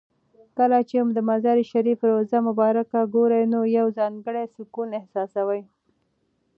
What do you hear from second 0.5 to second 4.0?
کله چې د مزار شریف روضه مبارکه ګورې نو یو